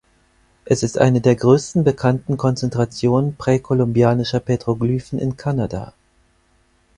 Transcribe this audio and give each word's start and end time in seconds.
Es 0.65 0.81
ist 0.81 0.97
eine 0.97 1.21
der 1.21 1.35
größten 1.35 1.83
bekannten 1.83 2.35
Konzentrationen 2.35 3.35
präkolumbischer 3.35 4.39
Petroglyphen 4.39 5.19
in 5.19 5.37
Kanada. 5.37 5.93